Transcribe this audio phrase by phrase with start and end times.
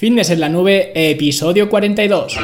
[0.00, 2.38] Fitness en la nube, episodio 42.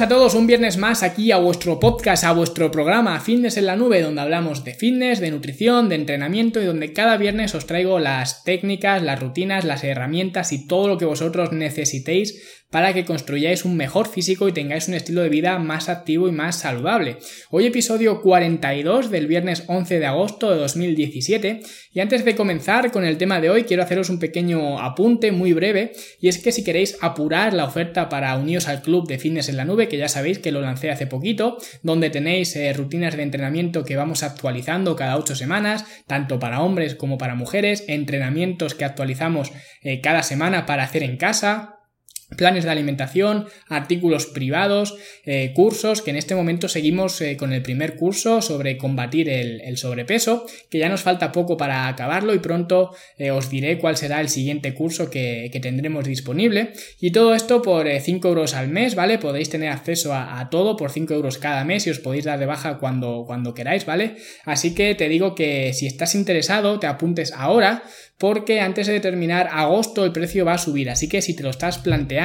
[0.00, 3.76] A todos un viernes más aquí a vuestro podcast, a vuestro programa Fitness en la
[3.76, 7.98] Nube, donde hablamos de fitness, de nutrición, de entrenamiento y donde cada viernes os traigo
[7.98, 13.64] las técnicas, las rutinas, las herramientas y todo lo que vosotros necesitéis para que construyáis
[13.64, 17.18] un mejor físico y tengáis un estilo de vida más activo y más saludable.
[17.50, 21.60] Hoy episodio 42 del viernes 11 de agosto de 2017
[21.92, 25.52] y antes de comenzar con el tema de hoy quiero haceros un pequeño apunte muy
[25.52, 29.48] breve y es que si queréis apurar la oferta para uniros al club de fitness
[29.48, 33.16] en la nube que ya sabéis que lo lancé hace poquito donde tenéis eh, rutinas
[33.16, 38.74] de entrenamiento que vamos actualizando cada 8 semanas tanto para hombres como para mujeres entrenamientos
[38.74, 39.52] que actualizamos
[39.82, 41.75] eh, cada semana para hacer en casa
[42.34, 47.62] planes de alimentación, artículos privados, eh, cursos, que en este momento seguimos eh, con el
[47.62, 52.94] primer curso sobre combatir el, sobrepeso, que ya nos falta poco para acabarlo y pronto
[53.18, 56.72] eh, os diré cuál será el siguiente curso que, tendremos disponible.
[57.00, 59.18] Y todo esto por 5 euros al mes, ¿vale?
[59.18, 62.46] Podéis tener acceso a, todo por 5 euros cada mes y os podéis dar de
[62.46, 64.16] baja cuando, cuando queráis, ¿vale?
[64.44, 67.84] Así que te digo que si estás interesado, te apuntes ahora
[68.18, 70.90] porque antes de terminar agosto el precio va a subir.
[70.90, 72.15] Así que si te lo estás planteando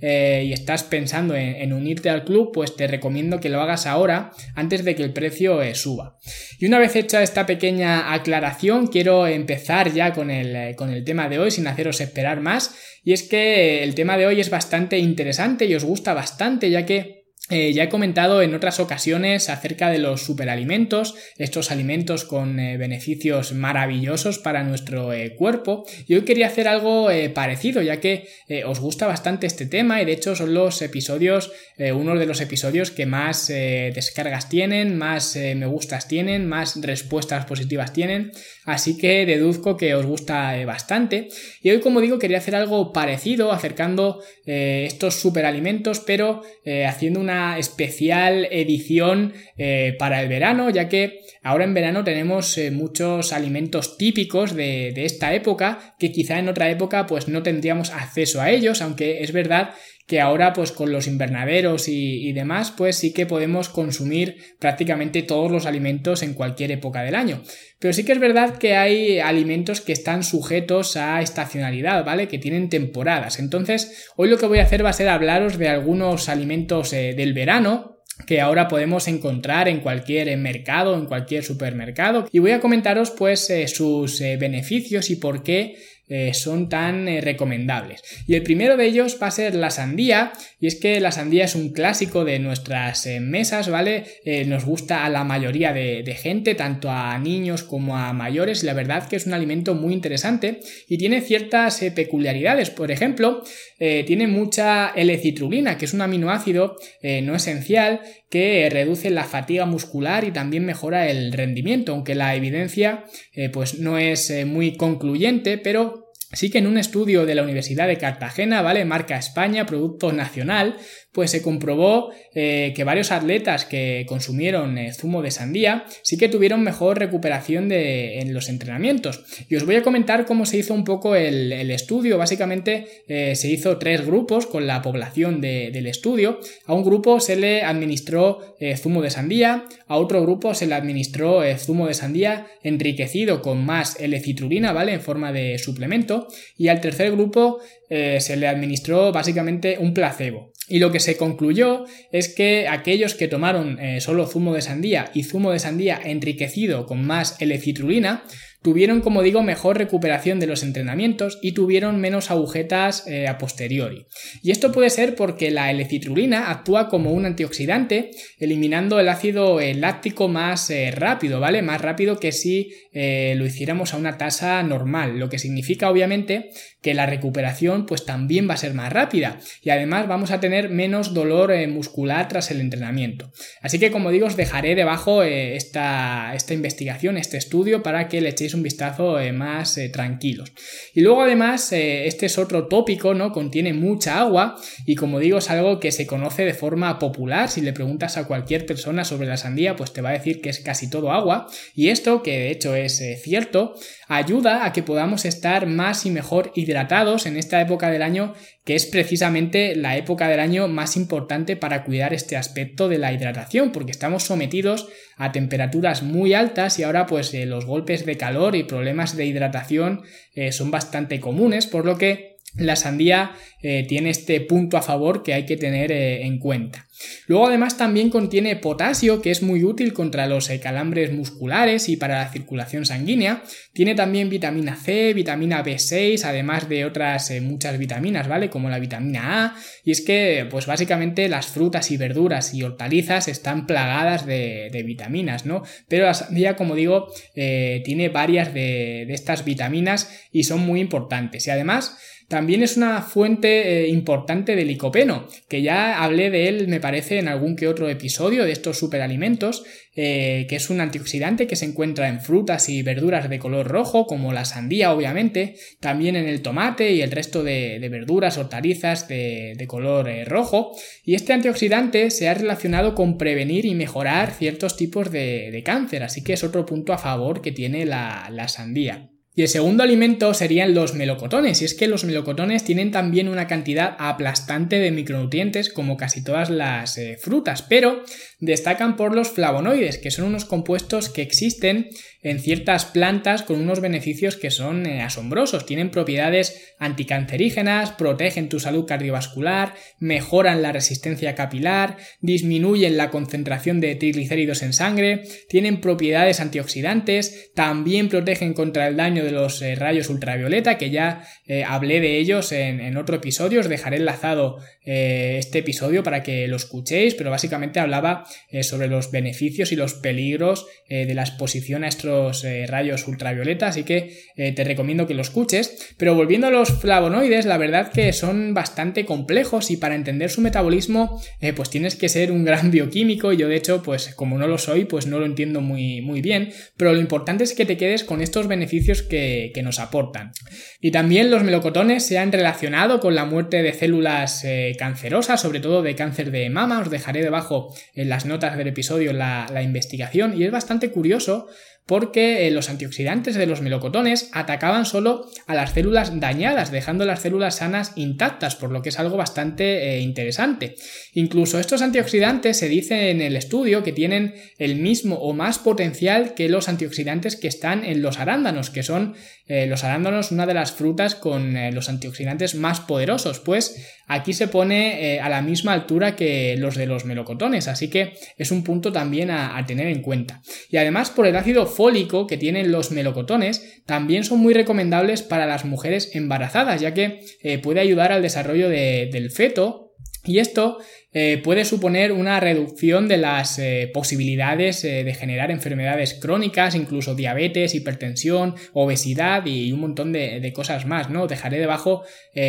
[0.00, 4.32] eh, y estás pensando en, unirte al club, pues te recomiendo que lo hagas ahora
[4.54, 6.18] antes de que el precio eh, suba.
[6.58, 11.04] Y una vez hecha esta pequeña aclaración, quiero empezar ya con el, eh, con el
[11.04, 12.74] tema de hoy sin haceros esperar más.
[13.04, 16.86] Y es que el tema de hoy es bastante interesante y os gusta bastante ya
[16.86, 17.13] que
[17.50, 22.78] eh, ya he comentado en otras ocasiones acerca de los superalimentos, estos alimentos con eh,
[22.78, 25.84] beneficios maravillosos para nuestro eh, cuerpo.
[26.06, 28.26] Y hoy quería hacer algo parecido ya que
[28.66, 32.90] os gusta bastante este tema y de hecho son los episodios, uno de los episodios
[32.90, 38.32] que más descargas tienen, más me gustas tienen, más respuestas positivas tienen,
[38.64, 41.28] así que deduzco que os gusta bastante.
[41.62, 46.42] Y hoy como digo quería hacer algo parecido acercando estos superalimentos pero
[46.86, 52.70] haciendo una especial edición eh, para el verano, ya que ahora en verano tenemos eh,
[52.70, 58.40] muchos alimentos típicos de, esta época que quizá en otra época pues no tendríamos acceso
[58.40, 59.74] a ellos, aunque es verdad
[60.06, 65.50] que ahora pues con los invernaderos y, demás pues sí que podemos consumir prácticamente todos
[65.50, 67.42] los alimentos en cualquier época del año.
[67.78, 72.28] Pero sí que es verdad que hay alimentos que están sujetos a estacionalidad, ¿vale?
[72.28, 73.38] Que tienen temporadas.
[73.38, 77.14] Entonces hoy lo que voy a hacer va a ser hablaros de algunos alimentos eh,
[77.16, 77.94] del verano
[78.26, 82.28] que ahora podemos encontrar en cualquier mercado, en cualquier supermercado.
[82.30, 85.74] Y voy a comentaros pues eh, sus eh, beneficios y por qué
[86.06, 88.02] eh, son tan eh, recomendables.
[88.26, 91.46] Y el primero de ellos va a ser la sandía, y es que la sandía
[91.46, 94.04] es un clásico de nuestras eh, mesas, ¿vale?
[94.46, 98.74] nos gusta a la mayoría de, gente, tanto a niños como a mayores, y la
[98.74, 102.70] verdad que es un alimento muy interesante y tiene ciertas peculiaridades.
[102.70, 103.42] Por ejemplo,
[103.78, 106.76] tiene mucha L-citrulina, que es un aminoácido
[107.22, 108.00] no esencial
[108.30, 113.04] que reduce la fatiga muscular y también mejora el rendimiento, aunque la evidencia
[113.52, 115.93] pues no es muy concluyente, pero
[116.34, 118.84] Sí que en un estudio de la Universidad de Cartagena, ¿vale?
[118.84, 120.76] Marca España, producto nacional,
[121.14, 126.28] pues se comprobó eh, que varios atletas que consumieron eh, zumo de sandía sí que
[126.28, 129.24] tuvieron mejor recuperación de, en los entrenamientos.
[129.48, 132.18] Y os voy a comentar cómo se hizo un poco el, estudio.
[132.18, 136.40] Básicamente eh, se hizo tres grupos con la población del estudio.
[136.66, 141.42] A un grupo se le administró zumo de sandía, a otro grupo se le administró
[141.58, 144.94] zumo de sandía enriquecido con más L-citrulina, ¿vale?
[144.94, 146.26] En forma de suplemento.
[146.56, 150.53] Y al tercer grupo se le administró básicamente un placebo.
[150.68, 155.10] Y lo que se concluyó es que aquellos que tomaron eh, solo zumo de sandía
[155.12, 158.24] y zumo de sandía enriquecido con más L-citrulina
[158.64, 164.06] tuvieron, como digo, mejor recuperación de los entrenamientos y tuvieron menos agujetas eh, a posteriori.
[164.42, 169.74] Y esto puede ser porque la L-citrulina actúa como un antioxidante, eliminando el ácido eh,
[169.74, 171.62] láctico más rápido, ¿vale?
[171.62, 176.50] Más rápido que si lo hiciéramos a una tasa normal, lo que significa obviamente
[176.84, 180.68] que la recuperación pues también va a ser más rápida y además vamos a tener
[180.68, 183.32] menos dolor eh, muscular tras el entrenamiento.
[183.62, 188.20] Así que como digo os dejaré debajo eh, esta, esta, investigación, este estudio para que
[188.20, 190.52] le echéis un vistazo eh, más tranquilos.
[190.94, 193.32] Y luego además este es otro tópico, ¿no?
[193.32, 194.56] Contiene mucha agua
[194.86, 197.50] y como digo es algo que se conoce de forma popular.
[197.50, 200.50] Si le preguntas a cualquier persona sobre la sandía pues te va a decir que
[200.50, 203.74] es casi todo agua y esto que de hecho es cierto
[204.08, 208.34] ayuda a que podamos estar más y mejor hidratados en esta época del año
[208.64, 213.12] que es precisamente la época del año más importante para cuidar este aspecto de la
[213.12, 218.16] hidratación, porque estamos sometidos a temperaturas muy altas y ahora pues eh, los golpes de
[218.16, 220.02] calor y problemas de hidratación
[220.34, 223.32] eh, son bastante comunes, por lo que la sandía
[223.62, 226.83] eh, tiene este punto a favor que hay que tener en cuenta.
[227.26, 231.96] Luego además también contiene potasio que es muy útil contra los eh, calambres musculares y
[231.96, 233.42] para la circulación sanguínea.
[233.72, 238.50] Tiene también vitamina C, vitamina B6, además de otras muchas vitaminas, ¿vale?
[238.50, 239.56] Como la vitamina A.
[239.84, 245.46] Y es que pues básicamente las frutas y verduras y hortalizas están plagadas de, vitaminas,
[245.46, 245.62] ¿no?
[245.88, 251.46] Pero la sandía, como digo, tiene varias de, estas vitaminas y son muy importantes.
[251.46, 251.96] Y además
[252.28, 257.18] también es una fuente eh, importante de licopeno, que ya hablé de él, me parece,
[257.18, 259.64] en algún que otro episodio de estos superalimentos,
[259.96, 264.06] eh, que es un antioxidante que se encuentra en frutas y verduras de color rojo,
[264.06, 269.64] como la sandía, obviamente, también en el tomate y el resto de, verduras, hortalizas de,
[269.66, 270.76] color eh, rojo.
[271.06, 276.22] Y este antioxidante se ha relacionado con prevenir y mejorar ciertos tipos de, cáncer, así
[276.22, 279.13] que es otro punto a favor que tiene la sandía.
[279.36, 283.48] Y el segundo alimento serían los melocotones, y es que los melocotones tienen también una
[283.48, 288.04] cantidad aplastante de micronutrientes como casi todas las eh, frutas, pero
[288.38, 291.88] destacan por los flavonoides, que son unos compuestos que existen
[292.22, 295.66] en ciertas plantas con unos beneficios que son eh, asombrosos.
[295.66, 303.94] Tienen propiedades anticancerígenas, protegen tu salud cardiovascular, mejoran la resistencia capilar, disminuyen la concentración de
[303.96, 310.08] triglicéridos en sangre, tienen propiedades antioxidantes, también protegen contra el daño de los eh, rayos
[310.08, 316.02] ultravioleta, que ya eh, hablé de ellos en, otro episodio, os dejaré enlazado este episodio
[316.02, 318.24] para que lo escuchéis, pero básicamente hablaba
[318.60, 323.84] sobre los beneficios y los peligros de la exposición a estos eh, rayos ultravioleta, así
[323.84, 325.94] que eh, te recomiendo que lo escuches.
[325.96, 330.40] Pero volviendo a los flavonoides, la verdad que son bastante complejos y para entender su
[330.40, 333.32] metabolismo, eh, pues tienes que ser un gran bioquímico.
[333.32, 336.20] Y yo de hecho, pues como no lo soy, pues no lo entiendo muy, muy
[336.20, 339.13] bien, pero lo importante es que te quedes con estos beneficios que,
[339.54, 340.32] que nos aportan.
[340.80, 344.44] Y también los melocotones se han relacionado con la muerte de células
[344.78, 349.12] cancerosas, sobre todo de cáncer de mama, os dejaré debajo en las notas del episodio
[349.12, 351.48] la, la investigación y es bastante curioso
[351.86, 357.20] porque eh, los antioxidantes de los melocotones atacaban solo a las células dañadas, dejando las
[357.20, 360.76] células sanas intactas, por lo que es algo bastante eh, interesante.
[361.12, 366.32] Incluso estos antioxidantes se dice en el estudio que tienen el mismo o más potencial
[366.34, 369.14] que los antioxidantes que están en los arándanos, que son
[369.46, 373.76] eh, los arándanos una de las frutas con los antioxidantes más poderosos, pues
[374.06, 378.50] aquí se pone a la misma altura que los de los melocotones, así que es
[378.50, 380.40] un punto también a, a tener en cuenta.
[380.70, 385.46] Y además por el ácido fólico que tienen los melocotones también son muy recomendables para
[385.46, 389.92] las mujeres embarazadas, ya que eh, puede ayudar al desarrollo del feto.
[390.24, 390.78] Y esto
[391.16, 397.14] eh, puede suponer una reducción de las eh, posibilidades eh, de generar enfermedades crónicas, incluso
[397.14, 401.28] diabetes, hipertensión, obesidad y un montón de, cosas más, ¿no?
[401.28, 402.02] Dejaré debajo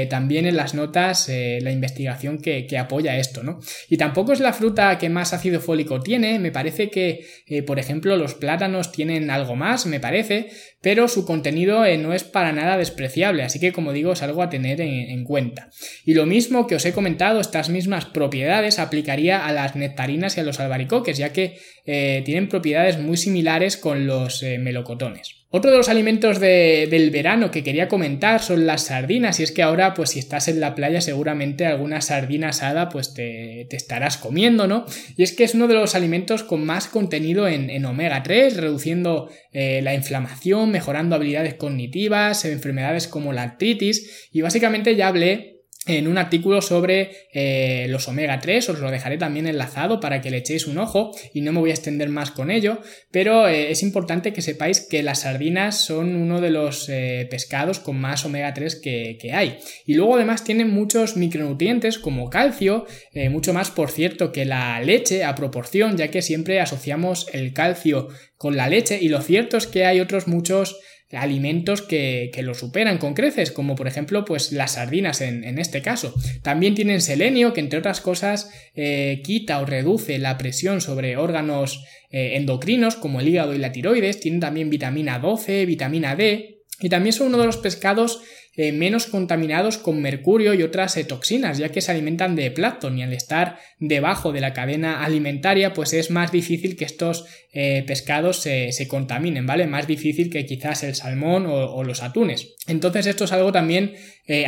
[0.09, 3.59] también en las notas la investigación que, apoya esto, ¿no?
[3.89, 7.25] Y tampoco es la fruta que más ácido fólico tiene, me parece que,
[7.65, 10.50] por ejemplo, los plátanos tienen algo más, me parece,
[10.81, 14.50] pero su contenido no es para nada despreciable, así que como digo es algo a
[14.50, 15.69] tener en cuenta.
[16.03, 20.39] Y lo mismo que os he comentado, estas mismas propiedades aplicaría a las nectarinas y
[20.39, 25.45] a los albaricoques, ya que eh, tienen propiedades muy similares con los eh, melocotones.
[25.57, 29.63] Otro de los alimentos del verano que quería comentar son las sardinas, y es que
[29.63, 34.67] ahora, pues si estás en la playa, seguramente alguna sardina asada, pues te, estarás comiendo,
[34.67, 34.85] ¿no?
[35.15, 39.29] Y es que es uno de los alimentos con más contenido en, omega 3, reduciendo
[39.53, 45.54] eh, la inflamación, mejorando habilidades cognitivas, enfermedades como la artritis, y básicamente ya hablé
[45.86, 50.32] en un artículo sobre eh, los omega 3, os lo dejaré también enlazado para que
[50.32, 52.80] le echéis un ojo y no me voy a extender más con ello,
[53.12, 57.80] pero eh, es importante que sepáis que las sardinas son uno de los eh, pescados
[57.80, 59.58] con más omega 3 que, que, hay.
[59.86, 62.86] Y luego además tienen muchos micronutrientes como calcio,
[63.30, 68.08] mucho más por cierto que la leche a proporción, ya que siempre asociamos el calcio
[68.38, 69.00] con la leche.
[69.01, 70.80] Y lo cierto es que hay otros muchos
[71.12, 76.13] alimentos que, lo superan con creces, como por ejemplo pues las sardinas en, este caso.
[76.41, 81.83] También tienen selenio, que entre otras cosas eh, quita o reduce la presión sobre órganos
[82.12, 84.19] eh, endocrinos como el hígado y la tiroides.
[84.19, 88.22] Tienen también vitamina 12, vitamina D, Y también son uno de los pescados
[88.58, 92.98] eh, menos contaminados con mercurio y otras eh, toxinas, ya que se alimentan de plancton
[92.98, 97.84] y al estar debajo de la cadena alimentaria, pues es más difícil que estos eh,
[97.86, 99.67] pescados se, contaminen, ¿vale?
[99.67, 102.55] Más difícil que quizás el salmón o, los atunes.
[102.67, 103.96] Entonces esto es algo también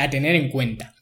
[0.00, 0.94] a tener en cuenta.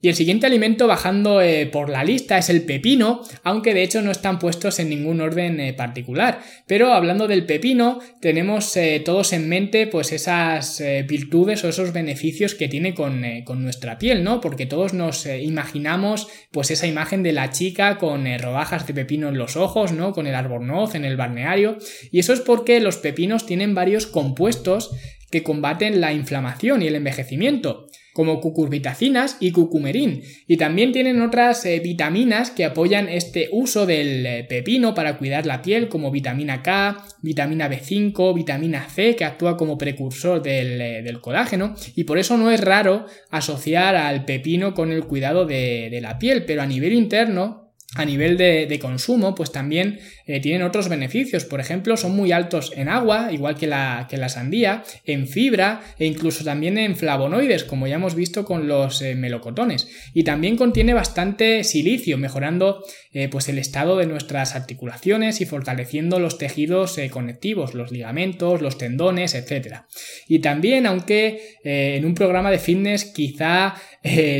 [0.00, 4.00] Y el siguiente alimento bajando eh, por la lista es el pepino, aunque de hecho
[4.00, 6.40] no están puestos en ningún orden eh, particular.
[6.68, 12.54] Pero hablando del pepino, tenemos eh, todos en mente pues esas virtudes o esos beneficios
[12.54, 14.40] que tiene con, con, nuestra piel, ¿no?
[14.40, 19.38] Porque todos nos imaginamos pues esa imagen de la chica con rodajas de pepino en
[19.38, 20.12] los ojos, ¿no?
[20.12, 21.76] Con el albornoz en el balneario.
[22.12, 24.92] Y eso es porque los pepinos tienen varios compuestos
[25.32, 27.87] que combaten la inflamación y el envejecimiento
[28.18, 34.26] como cucurbitacinas y cucumerín, y también tienen otras eh, vitaminas que apoyan este uso del
[34.26, 39.56] eh, pepino para cuidar la piel, como vitamina K, vitamina B5, vitamina C, que actúa
[39.56, 44.90] como precursor del, eh, colágeno, y por eso no es raro asociar al pepino con
[44.90, 49.98] el cuidado de la piel, pero a nivel interno a nivel de, consumo, pues también
[50.28, 51.46] eh, tienen otros beneficios.
[51.46, 55.80] Por ejemplo, son muy altos en agua, igual que la, que la sandía, en fibra
[55.98, 59.88] e incluso también en flavonoides, como ya hemos visto con los eh, melocotones.
[60.12, 66.20] Y también contiene bastante silicio, mejorando eh, pues el estado de nuestras articulaciones y fortaleciendo
[66.20, 69.84] los tejidos conectivos, los ligamentos, los tendones, etc.
[70.28, 73.76] Y también, aunque en un programa de fitness quizá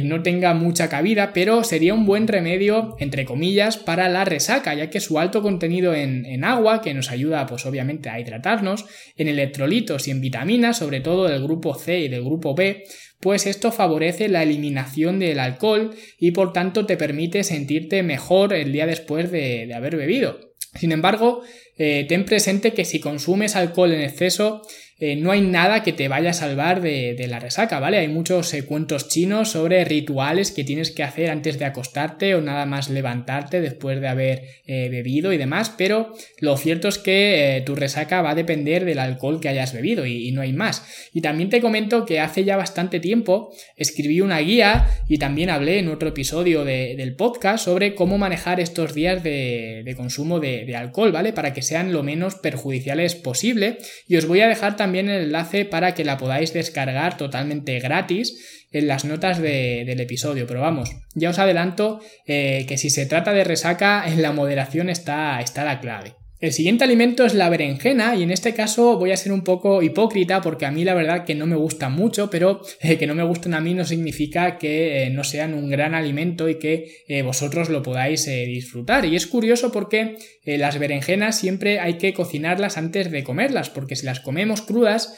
[0.02, 4.90] no tenga mucha cabida, pero sería un buen remedio, entre comillas, para la resaca, ya
[4.90, 10.08] que su alto contenido en, agua, que nos ayuda pues obviamente a hidratarnos, en electrolitos
[10.08, 12.85] y en vitaminas, sobre todo del grupo C y del grupo B,
[13.20, 18.73] pues esto favorece la eliminación del alcohol y por tanto te permite sentirte mejor el
[18.73, 20.54] día después de, haber bebido.
[20.75, 21.42] Sin embargo,
[21.78, 24.62] eh, ten presente que si consumes alcohol en exceso,
[25.00, 27.98] eh, no hay nada que te vaya a salvar de, la resaca, ¿vale?
[27.98, 32.40] Hay muchos eh, cuentos chinos sobre rituales que tienes que hacer antes de acostarte o
[32.40, 37.62] nada más levantarte después de haber eh, bebido y demás, pero lo cierto es que
[37.64, 40.84] tu resaca va a depender del alcohol que hayas bebido y, no hay más.
[41.14, 45.78] Y también te comento que hace ya bastante tiempo escribí una guía y también hablé
[45.78, 51.12] en otro episodio del podcast sobre cómo manejar estos días de, consumo de, de alcohol,
[51.12, 51.32] ¿vale?
[51.32, 53.78] Para que sean lo menos perjudiciales posible.
[54.06, 57.78] Y os voy a dejar también también el enlace para que la podáis descargar totalmente
[57.78, 60.47] gratis en las notas del episodio.
[60.47, 64.88] Pero vamos, ya os adelanto eh, que si se trata de resaca, en la moderación
[64.88, 66.14] está, está la clave.
[66.40, 69.83] El siguiente alimento es la berenjena y en este caso voy a ser un poco
[69.83, 73.16] hipócrita porque a mí la verdad que no me gusta mucho, pero eh, que no
[73.16, 77.02] me gusten a mí no significa que eh, no sean un gran alimento y que
[77.09, 79.04] eh, vosotros lo podáis disfrutar.
[79.04, 84.07] Y es curioso porque las berenjenas siempre hay que cocinarlas antes de comerlas, porque si
[84.07, 85.14] las comemos crudas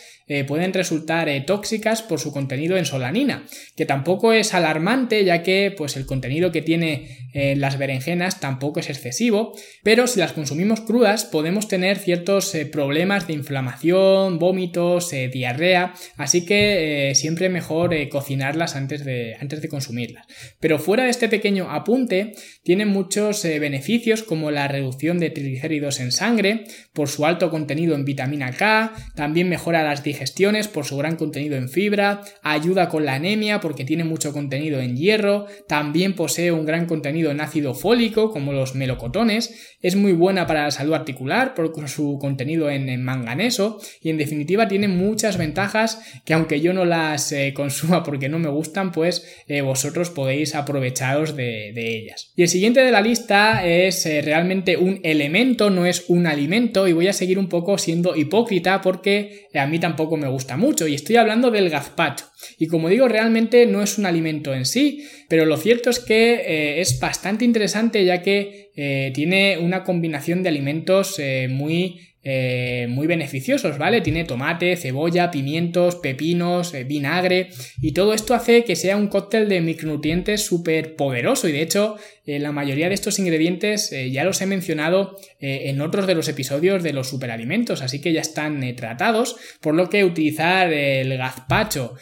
[0.46, 3.46] pueden resultar tóxicas por su contenido en solanina,
[3.76, 8.90] que tampoco es alarmante ya que pues, el contenido que tiene las berenjenas tampoco es
[8.90, 16.44] excesivo, pero si las consumimos crudas podemos tener ciertos problemas de inflamación, vómitos, diarrea, así
[16.44, 20.26] que siempre mejor cocinarlas antes de, antes de consumirlas.
[20.60, 26.12] Pero fuera de este pequeño apunte, tienen muchos beneficios como la reducción de triglicéridos en
[26.12, 30.96] sangre, por su alto contenido en vitamina K, también mejora las digestiones gestiones por su
[30.96, 36.14] gran contenido en fibra, ayuda con la anemia porque tiene mucho contenido en hierro, también
[36.14, 40.70] posee un gran contenido en ácido fólico como los melocotones, es muy buena para la
[40.70, 46.60] salud articular por su contenido en, manganeso y en definitiva tiene muchas ventajas que aunque
[46.60, 51.72] yo no las eh, consuma porque no me gustan, pues eh, vosotros podéis aprovecharos de,
[51.76, 52.32] ellas.
[52.36, 56.86] Y el siguiente de la lista es eh, realmente un elemento, no es un alimento
[56.86, 60.86] y voy a seguir un poco siendo hipócrita porque a mí tampoco me gusta mucho
[60.86, 62.26] y estoy hablando del gazpacho.
[62.58, 66.80] Y como digo, realmente no es un alimento en sí, pero lo cierto es que
[66.80, 68.70] es bastante interesante ya que
[69.14, 74.02] tiene una combinación de alimentos eh, muy eh, muy beneficiosos, ¿vale?
[74.02, 77.48] Tiene tomate, cebolla, pimientos, pepinos, eh, vinagre
[77.80, 81.96] y todo esto hace que sea un cóctel de micronutrientes súper poderoso y de hecho
[82.26, 86.82] eh, la mayoría de estos ingredientes ya los he mencionado en otros de los episodios
[86.82, 91.94] de los superalimentos, así que ya están tratados, por lo que utilizar el gazpacho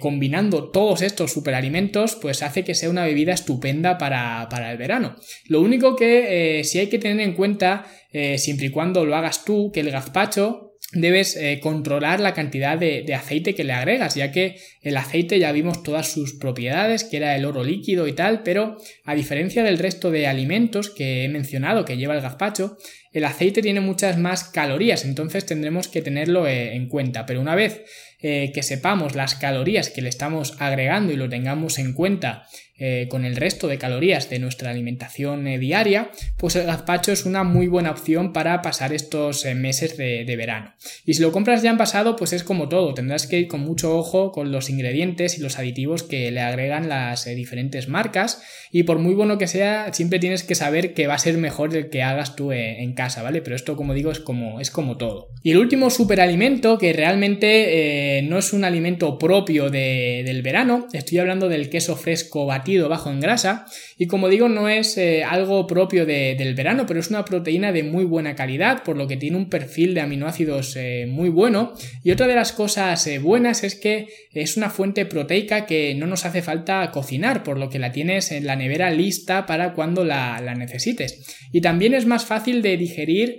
[0.00, 5.16] combinando todos estos superalimentos pues hace que sea una bebida estupenda para, para el verano.
[5.46, 9.44] Lo único que sí hay que tener en cuenta eh, siempre y cuando lo hagas
[9.44, 14.30] tú, que el gazpacho debes eh, controlar la cantidad de, aceite que le agregas, ya
[14.30, 18.42] que el aceite ya vimos todas sus propiedades, que era el oro líquido y tal,
[18.42, 22.76] pero a diferencia del resto de alimentos que he mencionado que lleva el gazpacho,
[23.12, 27.24] el aceite tiene muchas más calorías, entonces tendremos que tenerlo eh, en cuenta.
[27.24, 27.82] Pero una vez
[28.22, 32.46] que sepamos las calorías que le estamos agregando y lo tengamos en cuenta
[32.84, 37.26] eh, con el resto de calorías de nuestra alimentación eh, diaria, pues el gazpacho es
[37.26, 40.74] una muy buena opción para pasar estos eh, meses de, verano.
[41.06, 43.60] Y si lo compras ya en pasado, pues es como todo, tendrás que ir con
[43.60, 48.82] mucho ojo con los ingredientes y los aditivos que le agregan las diferentes marcas y
[48.82, 51.88] por muy bueno que sea, siempre tienes que saber que va a ser mejor el
[51.88, 53.42] que hagas tú en casa, ¿vale?
[53.42, 55.28] Pero esto, como digo, es como, es como todo.
[55.44, 61.48] Y el último superalimento, que realmente no es un alimento propio del verano, estoy hablando
[61.48, 63.66] del queso fresco batido bajo en grasa
[63.98, 67.82] y como digo no es eh, algo propio del verano pero es una proteína de
[67.82, 72.10] muy buena calidad por lo que tiene un perfil de aminoácidos eh, muy bueno y
[72.10, 76.24] otra de las cosas eh, buenas es que es una fuente proteica que no nos
[76.24, 80.40] hace falta cocinar por lo que la tienes en la nevera lista para cuando la,
[80.56, 83.38] necesites y también es más fácil de digerir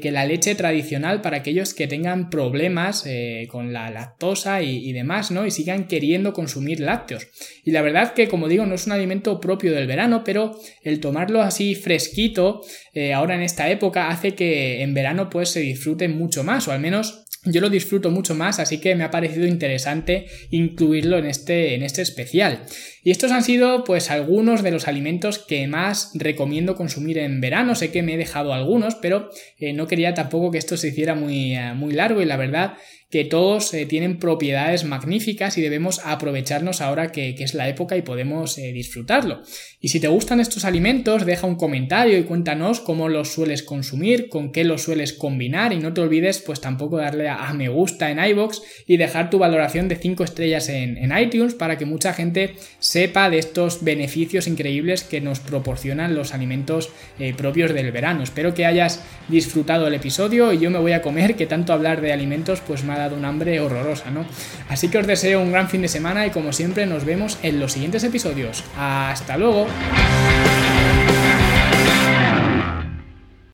[0.00, 3.04] que la leche tradicional para aquellos que tengan problemas
[3.48, 5.44] con la lactosa y, y, demás, ¿no?
[5.44, 7.26] Y sigan queriendo consumir lácteos.
[7.64, 10.98] Y la verdad que, como digo, no es un alimento propio del verano, pero el
[10.98, 12.62] tomarlo así fresquito
[12.94, 16.72] eh, ahora en esta época hace que en verano pues se disfrute mucho más, o
[16.72, 21.26] al menos yo lo disfruto mucho más, así que me ha parecido interesante incluirlo en
[21.26, 22.62] este, en este especial.
[23.02, 27.74] Y estos han sido pues algunos de los alimentos que más recomiendo consumir en verano.
[27.74, 31.16] Sé que me he dejado algunos, pero eh, no quería tampoco que esto se hiciera
[31.16, 32.74] muy, eh, muy largo y la verdad
[33.12, 38.02] que todos eh, tienen propiedades magníficas y debemos aprovecharnos ahora que, es la época y
[38.02, 39.42] podemos eh, disfrutarlo.
[39.82, 44.30] Y si te gustan estos alimentos, deja un comentario y cuéntanos cómo los sueles consumir,
[44.30, 48.10] con qué los sueles combinar y no te olvides pues tampoco darle a, me gusta
[48.10, 52.54] en iBox y dejar tu valoración de 5 estrellas en, iTunes para que mucha gente
[52.78, 56.88] sepa de estos beneficios increíbles que nos proporcionan los alimentos
[57.18, 58.22] eh, propios del verano.
[58.22, 62.00] Espero que hayas disfrutado el episodio y yo me voy a comer que tanto hablar
[62.00, 64.24] de alimentos pues me dado un hambre horrorosa, ¿no?
[64.68, 67.60] Así que os deseo un gran fin de semana y como siempre nos vemos en
[67.60, 68.64] los siguientes episodios.
[68.76, 69.66] ¡Hasta luego!